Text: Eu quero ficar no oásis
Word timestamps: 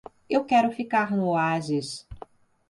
Eu 0.27 0.43
quero 0.43 0.71
ficar 0.71 1.11
no 1.15 1.27
oásis 1.29 2.07